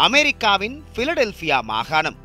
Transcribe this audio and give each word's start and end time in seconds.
அமெரிக்காவின் 0.00 0.82
பிலடெல்பியா 0.94 1.60
மாகாணம். 1.62 2.16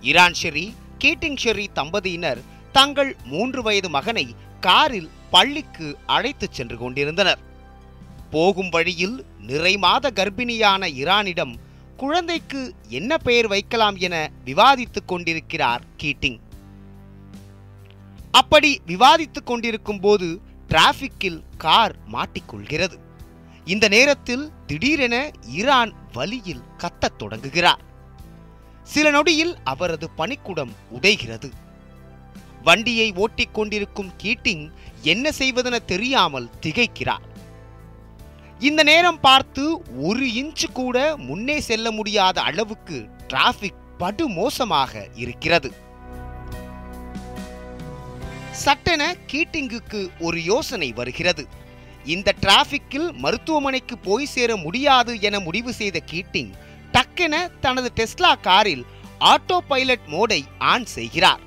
இரான் 0.00 0.34
ஷெரி 0.42 0.74
கீட்டிங் 0.98 1.36
ஷெரி 1.44 1.66
தம்பதியினர் 1.74 2.40
தங்கள் 2.72 3.16
மூன்று 3.24 3.62
வயது 3.62 3.88
மகனை 3.88 4.34
காரில் 4.60 5.10
பள்ளிக்கு 5.30 5.98
அழைத்துச் 6.06 6.52
சென்று 6.52 6.78
கொண்டிருந்தனர். 6.78 7.38
போகும் 8.30 8.68
வழியில் 8.68 9.24
நிறைமாத 9.46 10.10
கர்ப்பிணியான 10.14 10.94
இரானிடம் 10.94 11.56
குழந்தைக்கு 11.96 12.74
என்ன 12.88 13.18
பெயர் 13.18 13.46
வைக்கலாம் 13.46 13.96
என 13.96 14.30
விவாதித்துக் 14.44 15.08
கொண்டிருக்கிறார் 15.08 15.82
கீட்டிங். 16.02 16.38
அப்படி 18.30 18.80
விவாதித்துக் 18.86 19.46
கொண்டிருக்கும் 19.46 20.00
போது 20.00 20.40
டிராபிக்கில் 20.68 21.42
கார் 21.58 21.96
மாட்டிக்கொள்கிறது. 22.12 22.98
இந்த 23.64 23.88
நேரத்தில் 23.88 24.50
திடீரென 24.66 25.30
ஈரான் 25.46 25.92
வலியில் 26.12 26.62
கத்தத் 26.78 27.16
தொடங்குகிறார். 27.16 27.80
சில 28.82 29.10
நொடியில் 29.10 29.56
அவரது 29.64 30.10
பணிக்குடம் 30.16 30.70
உடைகிறது 30.92 31.50
வண்டியை 32.62 33.12
ஓட்டிக் 33.12 33.54
கொண்டிருக்கும் 33.54 34.12
கீட்டிங் 34.22 34.70
என்ன 35.02 35.30
செய்வதென 35.38 35.84
தெரியாமல் 35.84 36.50
திகைக்கிறார். 36.62 37.28
இந்த 38.58 38.82
நேரம் 38.82 39.20
பார்த்து 39.20 39.82
ஒரு 39.96 40.26
இன்ச்சு 40.26 40.72
கூட 40.72 41.16
முன்னே 41.16 41.60
செல்ல 41.60 41.90
முடியாத 41.90 42.42
அளவுக்கு 42.42 43.08
டிராபிக் 43.26 43.98
படு 43.98 44.28
மோசமாக 44.28 45.08
இருக்கிறது. 45.14 45.72
சட்டென 48.50 49.16
கீட்டிங்குக்கு 49.32 50.08
ஒரு 50.18 50.44
யோசனை 50.44 50.92
வருகிறது. 50.92 51.48
இந்த 52.04 52.34
டிராஃபிக்கில் 52.40 53.12
மருத்துவமனைக்கு 53.12 53.98
போய் 53.98 54.26
சேர 54.26 54.56
முடியாது 54.56 55.20
என 55.20 55.40
முடிவு 55.40 55.72
செய்த 55.72 56.02
கீட்டிங் 56.12 56.50
டக்கென 56.92 57.50
தனது 57.60 57.92
டெஸ்லா 57.96 58.40
காரில் 58.40 58.84
ஆட்டோ 59.20 59.58
பைலட் 59.68 60.06
மோடை 60.06 60.42
ஆன் 60.58 60.86
செய்கிறார். 60.86 61.40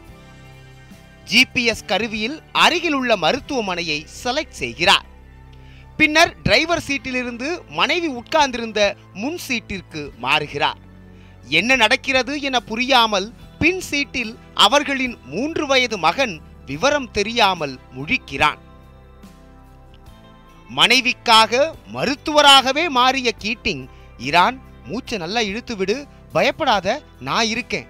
ஜிபிஎஸ் 1.31 1.85
கருவியில் 1.85 2.41
அருகில் 2.51 2.93
உள்ள 2.93 3.15
மருத்துவமனையை 3.15 4.05
செலக்ட் 4.23 4.59
செய்கிறார். 4.61 5.05
பின்னர் 5.97 6.35
டிரைவர் 6.43 6.83
சீட்டிலிருந்து 6.87 7.61
மனைவி 7.69 8.07
உட்கார்ந்திருந்த 8.07 8.95
முன் 9.13 9.39
சீட்டிற்கு 9.47 10.09
மாறுகிறார். 10.17 10.77
என்ன 11.47 11.75
நடக்கிறது 11.75 12.41
என 12.41 12.59
புரியாமல் 12.59 13.33
பின் 13.59 13.81
சீட்டில் 13.81 14.37
அவர்களின் 14.53 15.17
மூன்று 15.25 15.67
வயது 15.67 15.97
மகன் 15.97 16.41
விவரம் 16.65 17.11
தெரியாமல் 17.11 17.79
முழிக்கிறான். 17.95 18.57
மனைவிக்காக 20.69 21.73
மருத்துவராகவே 21.93 22.89
மாறிய 22.89 23.33
கீட்டிங் 23.43 23.87
இரான் 24.17 24.57
மூச்சை 24.85 25.17
நல்லா 25.17 25.39
இழுத்து 25.39 25.75
விடு 25.75 26.07
பயப்படாத 26.31 27.01
நான் 27.19 27.45
இருக்கேன். 27.45 27.87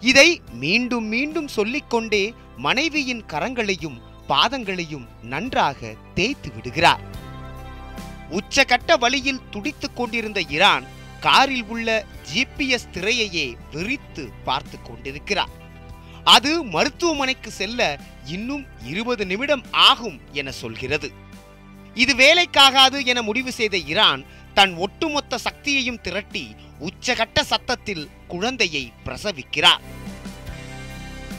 இதை 0.00 0.40
மீண்டும் 0.52 1.04
மீண்டும் 1.04 1.48
சொல்லிக்கொண்டே 1.48 2.34
மனைவியின் 2.56 3.24
கரங்களையும் 3.26 4.02
பாதங்களையும் 4.28 5.06
நன்றாக 5.22 5.94
தேய்த்து 6.14 6.52
விடுகிறார். 6.54 7.00
உச்சகட்ட 8.30 8.98
வழியில் 8.98 9.48
துடித்துக் 9.50 9.96
கொண்டிருந்த 9.96 10.40
இரான் 10.40 10.82
காரில் 11.20 11.64
உள்ள 11.64 12.04
ஜிபிஎஸ் 12.34 12.90
திரையையே 12.92 13.56
விரித்து 13.72 14.30
பார்த்து 14.44 14.82
கொண்டிருக்கிறார். 14.82 15.62
அது 16.24 16.64
மருத்துவமனைக்கு 16.64 17.50
செல்ல 17.50 17.98
இன்னும் 18.26 18.66
இருபது 18.84 19.26
நிமிடம் 19.26 19.64
ஆகும் 19.70 20.20
என 20.32 20.50
சொல்கிறது. 20.50 21.12
இது 21.94 22.14
வேலைக்காகாது 22.14 23.06
என 23.06 23.22
முடிவு 23.22 23.52
செய்த 23.52 23.76
இரான் 23.76 24.24
தன் 24.54 24.74
ஒட்டுமொத்த 24.76 25.38
சக்தியையும் 25.38 26.00
திரட்டி 26.00 26.54
உச்சகட்ட 26.80 27.40
சத்தத்தில் 27.40 28.08
குழந்தையை 28.28 28.92
பிரசவிக்கிறார். 29.04 29.82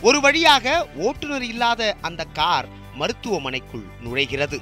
ஒரு 0.01 0.21
வழியாக 0.21 0.87
ஓட்டுநர் 0.95 1.43
இல்லாத 1.43 1.95
அந்த 2.01 2.23
கார் 2.23 2.67
மருத்துவமனைக்குள் 2.95 3.85
நுழைகிறது. 4.03 4.59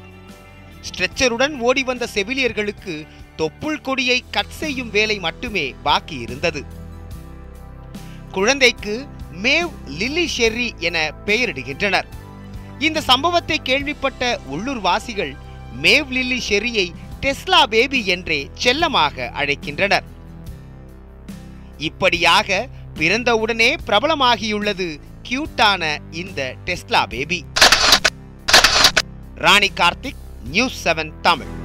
ஸ்ட்ரெச்சருடன் 0.89 1.57
ஓடி 1.57 1.83
வந்த 1.83 2.07
செவிலியர்களுக்கு 2.13 3.07
தொப்புள் 3.38 3.81
கொடியை 3.81 4.23
கட் 4.31 4.50
செய்யும் 4.50 4.89
வேலை 4.89 5.19
மட்டுமே 5.19 5.75
பாக்கி 5.83 6.16
இருந்தது. 6.16 6.63
குழந்தைக்கு 8.31 9.07
மேவ் 9.41 9.69
லில்லி 9.85 10.29
ஷெர்ரி 10.38 10.75
என 10.77 11.11
பெயரிடுகின்றனர். 11.25 12.05
இந்த 12.79 13.01
சம்பவத்தை 13.01 13.61
கேள்விப்பட்ட 13.63 14.39
உள்ளூர் 14.47 14.79
வாசிகள் 14.79 15.35
மேவ் 15.81 16.07
லில்லி 16.07 16.41
ஷெர்ரியை 16.49 16.91
டெஸ்லா 17.21 17.63
பேபி 17.63 18.05
என்றே 18.05 18.49
செல்லமாக 18.53 19.31
அழைக்கின்றனர். 19.35 20.03
இப்படியாக 21.77 22.67
பிறந்தவுடனே 22.95 23.75
பிரபலமாகியுள்ளது 23.88 24.99
கியூட்டான 25.29 25.97
இந்த 26.11 26.55
Tesla 26.65 27.07
baby. 27.07 27.45
Rani 29.35 29.71
Karthik 29.75 30.21
news 30.44 30.88
seven 30.88 31.11
Tamil. 31.21 31.62